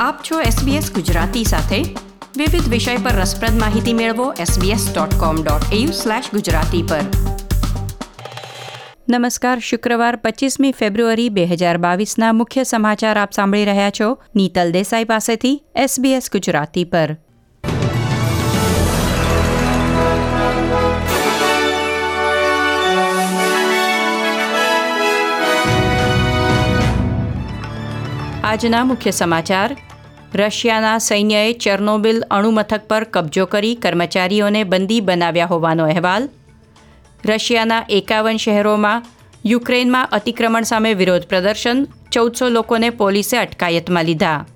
આપ 0.00 0.22
છો 0.22 0.40
SBS 0.40 0.94
ગુજરાતી 0.94 1.44
સાથે. 1.44 1.94
વિવિધ 2.36 2.68
વિષય 2.68 2.96
પર 2.96 3.10
રસપ્રદ 3.10 3.60
માહિતી 3.60 3.92
મેળવો 3.92 4.32
sbs.com.au/gujarati 4.32 6.88
પર. 6.88 7.00
નમસ્કાર, 9.08 9.58
શુક્રવાર 9.58 10.16
પચીસમી 10.16 10.72
ફેબ્રુઆરી 10.72 11.28
બે 11.28 11.46
હજાર 11.46 11.76
બાવીસના 11.76 12.32
મુખ્ય 12.32 12.64
સમાચાર 12.64 13.18
આપ 13.18 13.32
સાંભળી 13.32 13.64
રહ્યા 13.64 13.90
છો 13.90 14.18
નીતલ 14.36 14.72
દેસાઈ 14.72 15.04
પાસેથી 15.04 15.62
SBS 15.84 16.32
ગુજરાતી 16.32 16.84
પર. 16.84 17.16
આજના 28.44 28.84
મુખ્ય 28.84 29.10
સમાચાર 29.10 29.76
રશિયાના 30.34 30.98
સૈન્યએ 30.98 31.52
ચર્નોબિલ 31.52 32.22
અણુમથક 32.30 32.80
પર 32.88 33.04
કબજો 33.04 33.46
કરી 33.46 33.74
કર્મચારીઓને 33.74 34.64
બંદી 34.64 35.00
બનાવ્યા 35.00 35.46
હોવાનો 35.46 35.84
અહેવાલ. 35.84 36.28
રશિયાના 37.24 37.86
એકાવન 37.90 38.36
શહેરોમાં 38.36 39.02
યુક્રેનમાં 39.44 40.08
અતિક્રમણ 40.12 40.62
સામે 40.62 40.94
વિરોધ 40.94 41.22
પ્રદર્શન, 41.22 41.86
ચૌદસો 42.12 42.48
લોકોને 42.48 42.90
પોલીસે 42.90 43.36
અટકાયતમાં 43.36 44.04
લીધા. 44.04 44.46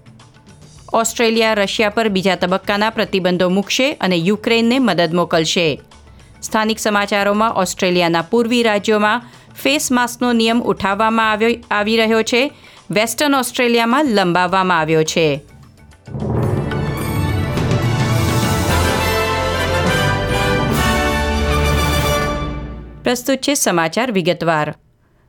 ઓસ્ટ્રેલિયા 0.93 1.55
રશિયા 1.55 1.91
પર 1.91 2.09
બીજા 2.09 2.35
તબક્કાના 2.35 2.91
પ્રતિબંધો 2.91 3.49
મૂકશે 3.49 3.93
અને 3.93 4.17
યુક્રેનને 4.17 4.79
મદદ 4.79 5.15
મોકલશે. 5.15 5.81
સ્થાનિક 6.43 6.79
સમાચારોમાં 6.79 7.53
ઓસ્ટ્રેલિયાના 7.53 8.23
પૂર્વી 8.23 8.63
રાજ્યોમાં 8.63 9.23
ફેસ 9.63 9.93
માસ્કનો 9.93 10.33
નિયમ 10.33 10.63
ઉઠાવવામાં 10.63 11.31
આવ્યો, 11.31 11.51
આવી 11.71 11.97
રહ્યો 11.97 12.23
છે. 12.23 12.53
વેસ્ટર્ન 12.91 13.35
ઓસ્ટ્રેલિયામાં 13.35 14.05
લંબાવવામાં 14.05 14.79
આવ્યો 14.79 15.05
છે. 15.05 15.41
પ્રસ્તુત 23.05 23.39
છે 23.39 23.55
સમાચાર 23.55 24.13
વિગતવાર. 24.13 24.75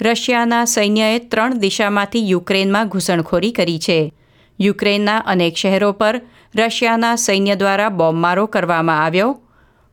રશિયાના 0.01 0.65
સૈન્યએ 0.65 1.19
ત્રણ 1.19 1.59
દિશામાંથી 1.59 2.29
યુક્રેનમાં 2.29 2.87
ઘૂસણખોરી 2.87 3.51
કરી 3.51 3.79
છે. 3.79 4.13
યુક્રેનના 4.59 5.17
અનેક 5.17 5.55
શહેરો 5.55 5.91
પર 5.91 6.21
રશિયાના 6.55 7.15
સૈન્ય 7.15 7.55
દ્વારા 7.55 7.89
બોમ્બમારો 7.89 8.47
કરવામાં 8.47 9.05
આવ્યો. 9.05 9.41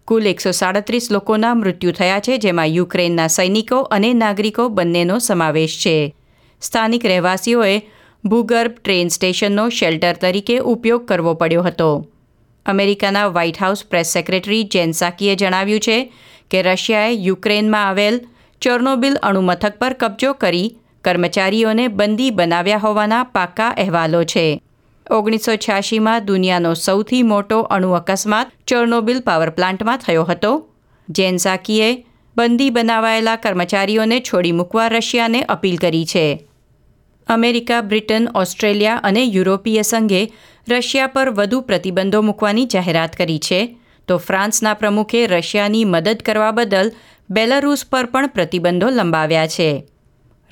કુલ 0.05 0.27
એકસો 0.27 0.53
સાડત્રીસ 0.53 1.12
લોકોના 1.12 1.55
મૃત્યુ 1.55 1.92
થયા 1.92 2.20
છે, 2.20 2.39
જેમાં 2.39 2.67
યુક્રેનના 2.67 3.28
સૈનિકો 3.28 3.81
અને 3.81 4.12
નાગરિકો 4.14 4.69
બંનેનો 4.69 5.19
સમાવેશ 5.19 5.78
છે. 5.86 6.14
સ્થાનિક 6.61 7.05
રહેવાસીઓએ 7.05 7.83
ભૂગર્ભ 8.25 8.75
ટ્રેન 8.84 9.08
સ્ટેશનનો 9.08 9.69
શેલ્ટર 9.69 10.12
તરીકે 10.12 10.58
ઉપયોગ 10.58 11.06
કરવો 11.06 11.34
પડ્યો 11.34 11.62
હતો. 11.62 12.06
અમેરિકાના 12.67 13.28
White 13.28 13.56
House 13.56 13.84
press 13.84 14.12
secretary 14.12 14.64
Jen 14.64 14.92
સાકીએ 14.92 15.34
જણાવ્યું 15.34 15.81
છે 15.81 16.12
કે 16.51 16.62
રશિયાએ 16.62 17.12
યુક્રેનમાં 17.12 17.89
આવેલ 17.89 18.20
ચોર્નોબિલ 18.61 19.15
અણુમથક 19.15 19.79
પર 19.79 19.93
કબજો 19.93 20.33
કરી 20.33 20.77
કર્મચારીઓને 21.05 21.89
બંદી 21.89 22.31
બનાવ્યા 22.31 22.79
હોવાના 22.79 23.23
પાક્કા 23.23 23.69
અહેવાલો 23.69 24.25
છે. 24.25 24.62
ઓગણીસો 25.11 25.57
છ્યાસીમાં 25.57 26.25
દુનિયાનો 26.25 26.75
સૌથી 26.75 27.23
મોટો 27.23 27.61
અણુ 27.61 27.91
અકસ્માત 27.91 28.53
ચોર્નોબિલ 28.67 29.20
પાવર 29.20 29.51
પ્લાન્ટમાં 29.51 29.97
થયો 29.97 30.25
હતો. 30.25 30.69
જેનસાકીએ 31.09 32.07
બંદી 32.37 32.70
બનાવાયેલા 32.70 33.37
કર્મચારીઓને 33.37 34.20
છોડી 34.20 34.53
મૂકવા 34.53 34.89
રશિયાને 34.89 35.42
અપીલ 35.42 35.77
કરી 35.77 36.07
છે. 36.07 36.48
અમેરિકા, 37.27 37.81
બ્રિટન, 37.81 38.29
ઓસ્ટ્રેલિયા 38.35 39.01
અને 39.05 39.25
યુરોપીય 39.25 39.83
સંઘે 39.83 40.33
રશિયા 40.69 41.07
પર 41.07 41.31
વધુ 41.31 41.61
પ્રતિબંધો 41.61 42.23
મૂકવાની 42.23 42.67
જાહેરાત 42.67 43.17
કરી 43.17 43.39
છે. 43.39 43.77
તો 44.09 44.17
ફ્રાન્સના 44.19 44.75
પ્રમુખે 44.75 45.27
રશિયાની 45.27 45.84
મદદ 45.84 46.17
કરવા 46.17 46.51
બદલ 46.51 46.92
બેલારૂસ 47.30 47.86
પર 47.91 48.07
પણ 48.07 48.27
પ્રતિબંધો 48.27 48.89
લંબાવ્યા 48.91 49.47
છે. 49.47 49.85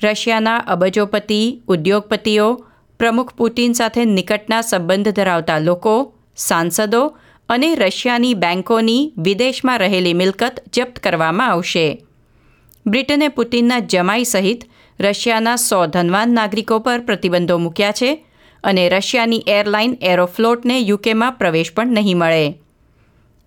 રશિયાના 0.03 0.57
અબજોપતિ, 0.57 1.61
ઉદ્યોગપતિઓ, 1.67 2.65
પ્રમુખ 2.99 3.33
પુતિન 3.33 3.73
સાથે 3.73 4.05
નિકટના 4.05 4.61
સંબંધ 4.61 5.09
ધરાવતા 5.09 5.59
લોકો, 5.59 6.13
સાંસદો 6.35 7.17
અને 7.49 7.75
રશિયાની 7.75 8.33
બેન્કોની 8.33 9.13
વિદેશમાં 9.17 9.79
રહેલી 9.79 10.13
મિલકત 10.13 10.63
જપ્ત 10.73 10.99
કરવામાં 10.99 11.47
આવશે. 11.47 12.03
બ્રિટને 12.87 13.27
પુતિનના 13.27 13.79
જમાઈ 13.79 14.23
સહિત 14.23 14.69
રશિયાના 14.99 15.55
સો 15.55 15.85
ધનવાન 15.85 16.29
નાગરિકો 16.29 16.79
પર 16.79 16.99
પ્રતિબંધો 16.99 17.57
મૂક્યા 17.57 17.91
છે 17.91 18.25
અને 18.63 18.89
રશિયાની 18.89 19.43
એરલાઇન 19.47 19.97
એરોફ્લોટને 20.01 20.79
યુકેમાં 20.79 21.31
પ્રવેશ 21.31 21.73
પણ 21.73 21.87
નહીં 21.87 22.17
મળે. 22.17 22.59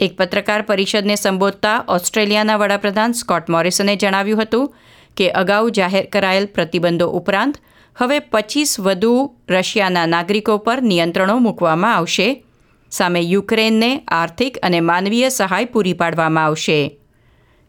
એક 0.03 0.17
પત્રકાર 0.17 0.63
પરિષદને 0.63 1.15
સંબોધતા 1.15 1.85
ઓસ્ટ્રેલિયાના 1.89 2.57
વડાપ્રધાન 2.57 3.13
સ્કોટ 3.13 3.49
મોરિસને 3.49 3.97
જણાવ્યું 3.97 4.43
હતું 4.43 4.75
કે 5.17 5.31
અગાઉ 5.31 5.71
જાહેર 5.71 6.07
કરાયેલ 6.13 6.47
પ્રતિબંધો 6.47 7.09
ઉપરાંત 7.09 7.59
હવે 7.97 8.19
પચીસ 8.19 8.81
વધુ 8.81 9.37
રશિયાના 9.51 10.07
નાગરિકો 10.07 10.59
પર 10.59 10.83
નિયંત્રણો 10.83 11.39
મૂકવામાં 11.39 11.97
આવશે. 11.97 12.45
સામે 12.91 13.21
યુક્રેનને 13.21 13.99
આર્થિક 14.09 14.59
અને 14.63 14.81
માનવીય 14.81 15.29
સહાય 15.29 15.65
પૂરી 15.65 15.93
પાડવામાં 15.93 16.45
આવશે. 16.45 16.99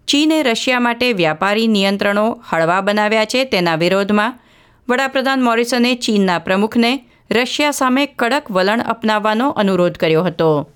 ચીને 0.08 0.44
રશિયા 0.44 0.80
માટે 0.80 1.14
વ્યાપારી 1.14 1.68
નિયંત્રણો 1.68 2.44
હળવા 2.50 2.82
બનાવ્યા 2.82 3.26
છે 3.26 3.44
તેના 3.44 3.76
વિરોધમાં 3.76 4.40
વડાપ્રધાન 4.90 5.44
મોરિસને 5.44 5.96
ચીનના 5.96 6.40
પ્રમુખને 6.40 7.06
રશિયા 7.32 7.72
સામે 7.72 8.06
કડક 8.06 8.52
વલણ 8.52 8.82
અપનાવવાનો 8.82 9.50
અનુરોધ 9.50 9.98
કર્યો 9.98 10.24
હતો. 10.24 10.70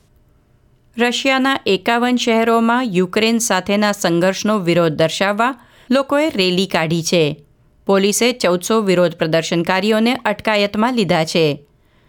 રશિયાના 0.97 1.59
એકાવન 1.65 2.15
શહેરોમાં 2.15 2.83
યુક્રેન 2.83 3.37
સાથેના 3.37 3.91
સંઘર્ષનો 3.91 4.57
વિરોધ 4.57 4.93
દર્શાવવા 4.93 5.55
લોકોએ 5.91 6.29
રેલી 6.29 6.67
કાઢી 6.67 7.03
છે. 7.03 7.43
પોલીસે 7.85 8.31
ચૌદસો 8.31 8.81
વિરોધ 8.81 9.11
પ્રદર્શનકારીઓને 9.11 10.15
અટકાયતમાં 10.15 10.93
લીધા 10.93 11.25
છે. 11.25 11.65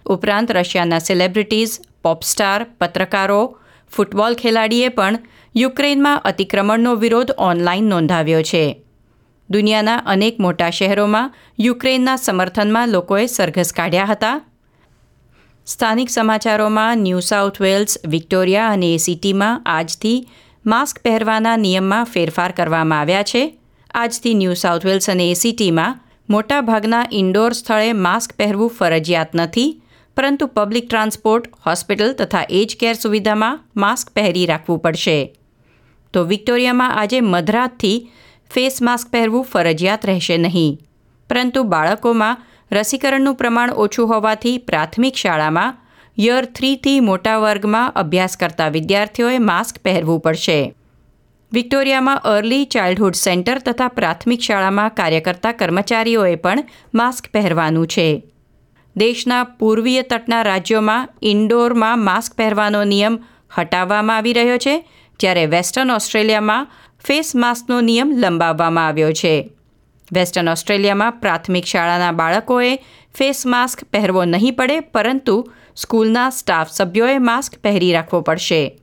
ઉપરાંત 0.07 0.53
રશિયાના 0.53 0.99
સેલિબ્રિટીઝ 0.99 1.81
પોપસ્ટાર 2.03 2.67
પત્રકારો, 2.81 3.59
ફૂટબોલ 3.97 4.35
ખેલાડીએ 4.35 4.89
પણ 4.89 5.19
યુક્રેનમાં 5.57 6.23
અતિક્રમણનો 6.25 6.95
વિરોધ 6.95 7.31
ઓનલાઈન 7.39 7.85
નોંધાવ્યો 7.85 8.43
છે. 8.43 8.83
દુનિયાના 9.51 9.97
અનેક 9.97 10.41
મોટા 10.41 10.71
શહેરોમાં 10.71 11.35
યુક્રેનના 11.59 12.17
સમર્થનમાં 12.17 12.89
લોકોએ 12.89 13.27
સરઘસ 13.27 13.73
કાઢ્યા 13.73 14.05
હતા. 14.05 14.41
સ્થાનિક 15.69 16.09
સમાચારોમાં 16.09 17.03
ન્યૂ 17.05 17.21
સાઉથ 17.21 17.59
વેલ્સ, 17.61 17.99
વિક્ટોરિયા 18.11 18.69
અને 18.73 18.99
સિટીમાં 18.99 19.61
આજથી 19.67 20.29
માસ્ક 20.65 21.01
પહેરવાના 21.03 21.57
નિયમમાં 21.57 22.05
ફેરફાર 22.05 22.53
કરવામાં 22.53 23.01
આવ્યા 23.01 23.23
છે. 23.23 23.43
આજથી 23.95 24.35
ન્યૂ 24.35 24.55
સાઉથ 24.55 24.85
વેલ્સ 24.85 25.11
અને 25.11 25.35
સિટીમાં 25.35 26.01
મોટાભાગના 26.29 27.03
ઇન્ડોર 27.11 27.53
સ્થળે 27.53 27.93
માસ્ક 27.93 28.33
પહેરવું 28.37 28.71
ફરજિયાત 28.71 29.35
નથી, 29.35 29.83
પરંતુ 30.17 30.47
પબ્લિક 30.47 30.89
ટ્રાન્સપોર્ટ, 30.89 31.53
હોસ્પિટલ 31.67 32.13
તથા 32.13 32.45
એજ 32.51 32.77
કેર 32.81 32.95
સુવિધામાં 32.95 33.61
માસ્ક 33.75 34.15
પહેરી 34.15 34.47
રાખવું 34.47 34.79
પડશે. 34.79 35.19
તો 36.15 36.25
વિક્ટોરિયામાં 36.25 36.99
આજે 37.01 37.21
મધરાતથી 37.21 38.11
ફેસ 38.55 38.83
માસ્ક 38.83 39.11
પહેરવું 39.11 39.45
ફરજિયાત 39.45 40.07
રહેશે 40.07 40.37
નહીં. 40.37 40.79
પરંતુ 41.31 41.63
બાળકોમાં 41.63 42.45
રસીકરણનું 42.73 43.35
પ્રમાણ 43.35 43.73
ઓછું 43.73 44.09
હોવાથી 44.09 44.59
પ્રાથમિક 44.59 45.15
શાળામાં 45.15 45.77
યર 46.19 46.45
થ્રીથી 46.45 47.01
મોટા 47.01 47.39
વર્ગમાં 47.39 47.93
અભ્યાસ 47.93 48.37
કરતા 48.37 48.69
વિદ્યાર્થીઓએ 48.69 49.39
માસ્ક 49.39 49.79
પહેરવું 49.85 50.21
પડશે. 50.21 50.75
વિક્ટોરિયામાં 51.53 52.21
અર્લી 52.25 52.65
ચાઇલ્ડહુડ 52.65 53.15
સેન્ટર 53.15 53.59
તથા 53.59 53.89
પ્રાથમિક 53.89 54.41
શાળામાં 54.41 54.91
કાર્ય 54.91 55.21
કરતા 55.21 55.53
કર્મચારીઓએ 55.53 56.35
પણ 56.35 56.65
માસ્ક 56.95 57.29
પહેરવાનું 57.33 57.87
છે. 57.87 58.23
દેશના 58.97 59.45
પૂર્વીય 59.45 60.03
તટના 60.03 60.43
રાજ્યોમાં 60.43 61.09
ઇન્ડોરમાં 61.23 61.99
માસ્ક 61.99 62.37
પહેરવાનો 62.37 62.85
નિયમ 62.85 63.19
હટાવવામાં 63.59 64.17
આવી 64.17 64.33
રહ્યો 64.33 64.59
છે, 64.59 64.89
જ્યારે 65.21 65.47
વેસ્ટર્ન 65.47 65.91
ઓસ્ટ્રેલિયામાં 65.91 66.69
ફેસ 67.07 67.37
માસ્કનો 67.37 67.81
નિયમ 67.81 68.13
લંબાવવામાં 68.17 68.87
આવ્યો 68.87 69.13
છે. 69.13 69.58
વેસ્ટર્ન 70.13 70.49
ઓસ્ટ્રેલિયામાં 70.49 71.13
પ્રાથમિક 71.13 71.65
શાળાના 71.65 72.13
બાળકોએ 72.13 72.77
ફેસ 73.15 73.47
માસ્ક 73.47 73.85
પહેરવો 73.85 74.25
નહીં 74.25 74.55
પડે, 74.55 74.81
પરંતુ 74.81 75.53
સ્કૂલના 75.77 76.31
સ્ટાફ 76.31 76.71
સભ્યોએ 76.71 77.19
માસ્ક 77.19 77.57
પહેરી 77.63 77.93
રાખવો 77.93 78.21
પડશે. 78.21 78.79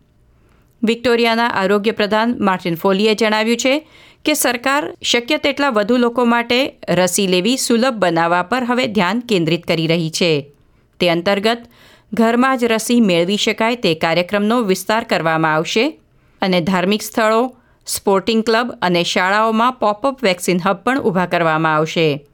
વિક્ટોરિયાના 0.83 1.47
આરોગ્ય 1.47 1.91
પ્રધાન 1.91 2.35
માર્ટિન 2.39 2.75
ફોલીએ 2.75 3.15
જણાવ્યું 3.15 3.57
છે 3.57 3.87
કે 4.25 4.33
સરકાર 4.33 4.93
શક્ય 5.03 5.37
તેટલા 5.37 5.69
વધુ 5.69 5.97
લોકો 5.97 6.25
માટે 6.25 6.77
રસી 6.89 7.27
લેવી 7.27 7.57
સુલભ 7.57 7.93
બનાવવા 7.93 8.43
પર 8.43 8.63
હવે 8.63 8.87
ધ્યાન 8.87 9.19
કેન્દ્રિત 9.19 9.63
કરી 9.63 9.87
રહી 9.87 10.09
છે. 10.09 10.51
તે 10.99 11.09
અંતર્ગત, 11.09 11.63
ઘરમાં 12.13 12.57
જ 12.57 12.65
રસી 12.65 13.01
મેળવી 13.01 13.37
શકાય 13.37 13.75
તે 13.75 13.95
કાર્યક્રમનો 13.95 14.61
વિસ્તાર 14.61 15.03
કરવામાં 15.03 15.53
આવશે 15.53 15.99
અને 16.41 16.61
ધાર્મિક 16.61 17.01
સ્થળો 17.01 17.57
સ્પોર્ટિંગ 17.85 18.43
ક્લબ 18.43 18.71
અને 18.81 19.03
શાળાઓમાં 19.03 19.73
પોપઅપ 19.73 20.23
વેક્સિન 20.23 20.59
હબ 20.59 20.77
પણ 20.83 20.99
ઊભા 20.99 21.25
કરવામાં 21.25 21.75
આવશે. 21.75 22.25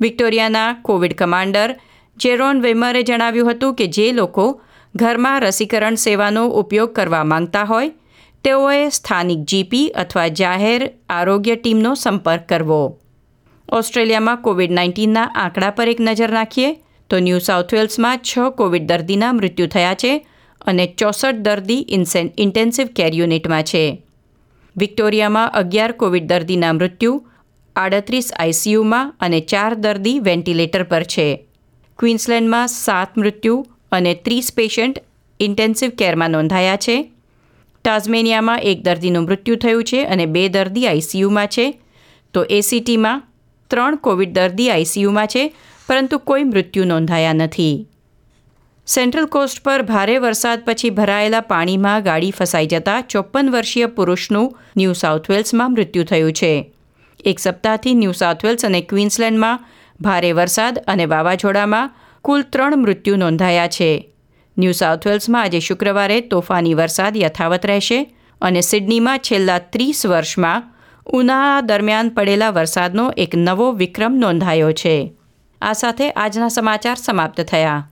વિક્ટોરિયાના 0.00 0.74
કોવિડ 0.82 1.12
કમાન્ડર 1.12 1.74
જેરોન 2.16 2.60
વેમરે 2.60 3.02
જણાવ્યું 3.02 3.50
હતું 3.50 3.74
કે 3.74 3.86
જે 3.86 4.12
લોકો 4.12 4.60
ઘરમાં 4.96 5.42
રસીકરણ 5.42 5.94
સેવાનો 5.94 6.46
ઉપયોગ 6.46 6.92
કરવા 6.92 7.24
માંગતા 7.24 7.64
હોય, 7.64 7.90
તેઓએ 8.44 8.90
સ્થાનિક 8.90 9.44
જીપી 9.44 9.88
અથવા 9.88 10.28
જાહેર 10.28 10.90
આરોગ્ય 11.08 11.54
ટીમનો 11.54 11.94
સંપર્ક 11.94 12.48
કરવો. 12.48 12.98
ઓસ્ટ્રેલિયામાં 13.72 14.42
કોવિડ 14.42 14.70
નાઇન્ટીનના 14.70 15.28
આંકડા 15.34 15.70
પર 15.70 15.88
એક 15.88 16.00
નજર 16.00 16.30
નાખીએ, 16.30 16.76
તો 17.10 17.18
ન્યૂ 17.18 17.38
સાઉથ 17.38 17.72
વેલ્સમાં 17.72 18.18
છ 18.18 18.38
કોવિડ 18.56 18.86
દર્દીના 18.86 19.32
મૃત્યુ 19.32 19.66
થયા 19.66 19.94
છે 19.94 20.26
અને 20.60 20.86
ચોસઠ 20.86 21.32
દર્દી 21.32 21.86
ઇન્સેન, 21.88 22.30
ઇન્ટેન્સિવ 22.38 22.86
કેર 22.86 23.14
યુનિટમાં 23.14 23.62
છે. 23.62 24.02
વિક્ટોરિયામાં 24.76 25.50
અગિયાર 25.50 25.92
કોવિડ 25.92 26.26
દર્દીના 26.26 26.72
મૃત્યુ, 26.72 27.26
આડત્રીસ 27.76 28.32
આઈસીયુમાં 28.38 29.14
અને 29.20 29.40
ચાર 29.40 29.74
દર્દી 29.74 30.18
વેન્ટિલેટર 30.18 30.82
પર 30.82 31.02
છે. 31.02 31.46
ક્વીન્સલેન્ડમાં 31.98 32.68
સાત 32.68 33.18
મૃત્યુ 33.18 33.66
અને 33.92 34.14
ત્રીસ 34.14 34.52
પેશન્ટ 34.56 34.98
ઇન્ટેન્સિવ 35.40 35.90
કેરમાં 35.90 36.30
નોંધાયા 36.30 36.76
છે. 36.76 37.12
ટાઝમેનિયામાં 37.84 38.58
એક 38.58 38.82
દર્દીનું 38.82 39.24
મૃત્યુ 39.24 39.56
થયું 39.56 39.84
છે 39.84 40.04
અને 40.04 40.26
બે 40.26 40.48
દર્દી 40.48 40.86
આઈસીયુમાં 40.86 41.46
છે. 41.46 41.80
તો 42.34 42.44
એસીટીમાં 42.44 43.22
ત્રણ 43.70 43.96
કોવિડ 43.96 44.32
દર્દી 44.32 44.70
આઈસીયુમાં 44.70 45.26
છે, 45.26 45.54
પરંતુ 45.88 46.18
કોઈ 46.18 46.44
મૃત્યુ 46.44 46.84
નોંધાયા 46.84 47.32
નથી. 47.32 47.86
સેન્ટ્રલ 48.86 49.26
કોસ્ટ 49.26 49.62
પર 49.62 49.82
ભારે 49.82 50.18
વરસાદ 50.18 50.64
પછી 50.64 50.90
ભરાયેલા 50.90 51.40
પાણીમાં 51.40 52.02
ગાડી 52.02 52.30
ફસાઈ 52.30 52.66
જતા 52.66 53.00
ચોપ્પન 53.00 53.50
વર્ષીય 53.50 53.86
પુરુષનું 53.86 54.48
ન્યૂ 54.76 54.92
સાઉથ 54.92 55.30
વેલ્સમાં 55.30 55.72
મૃત્યુ 55.72 56.04
થયું 56.04 56.32
છે. 56.32 56.72
એક 57.24 57.38
સપ્તાહથી 57.38 57.94
ન્યૂ 57.94 58.12
સાઉથ 58.12 58.44
વેલ્સ 58.44 58.64
અને 58.64 58.80
ક્વીન્સલેન્ડમાં 58.80 59.62
ભારે 60.00 60.32
વરસાદ 60.32 60.78
અને 60.86 61.04
વાવાઝોડામાં 61.04 61.92
કુલ 62.22 62.42
ત્રણ 62.42 62.76
મૃત્યુ 62.76 63.16
નોંધાયા 63.16 63.66
છે. 63.66 64.12
ન્યૂ 64.58 64.72
સાઉથ 64.72 65.06
વેલ્સમાં 65.06 65.42
આજે 65.42 65.60
શુક્રવારે 65.60 66.20
તોફાની 66.20 66.74
વરસાદ 66.74 67.16
યથાવત 67.16 67.66
રહેશે 67.66 68.00
અને 68.40 68.60
સિડનીમાં 68.60 69.18
છેલ્લા 69.18 69.58
ત્રીસ 69.58 70.06
વર્ષમાં 70.06 70.68
ઉનાળા 71.06 71.60
દરમિયાન 71.60 72.08
પડેલા 72.08 72.50
વરસાદનો 72.50 73.12
એક 73.16 73.32
નવો 73.36 73.72
વિક્રમ 73.72 74.18
નોંધાયો 74.18 74.72
છે. 74.72 75.12
આ 75.60 75.72
સાથે 75.72 76.10
આજના 76.10 76.48
સમાચાર 76.48 76.96
સમાપ્ત 76.96 77.40
થયા. 77.40 77.91